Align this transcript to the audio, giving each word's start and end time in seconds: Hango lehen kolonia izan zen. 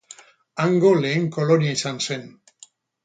Hango 0.63 0.93
lehen 1.03 1.29
kolonia 1.37 1.77
izan 1.77 2.01
zen. 2.09 2.29